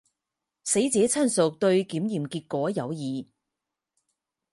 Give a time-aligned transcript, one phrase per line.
[0.63, 3.29] 死者亲属对检验结果有异。